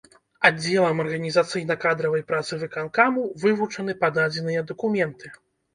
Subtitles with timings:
[0.47, 5.27] Аддзелам арганізацыйна-кадравай працы выканкаму вывучаны пададзеныя дакументы.